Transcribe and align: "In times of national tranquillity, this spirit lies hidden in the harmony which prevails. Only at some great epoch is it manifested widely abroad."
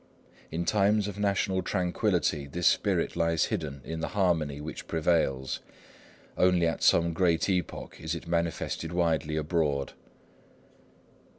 "In 0.49 0.65
times 0.65 1.07
of 1.07 1.19
national 1.19 1.61
tranquillity, 1.61 2.47
this 2.47 2.65
spirit 2.65 3.15
lies 3.15 3.45
hidden 3.53 3.81
in 3.83 3.99
the 3.99 4.07
harmony 4.17 4.59
which 4.59 4.87
prevails. 4.87 5.59
Only 6.35 6.65
at 6.65 6.81
some 6.81 7.13
great 7.13 7.47
epoch 7.47 7.97
is 7.99 8.15
it 8.15 8.27
manifested 8.27 8.91
widely 8.91 9.37
abroad." 9.37 9.93